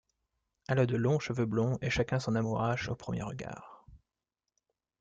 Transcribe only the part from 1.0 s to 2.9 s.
cheveux blonds et chacun s'en amourache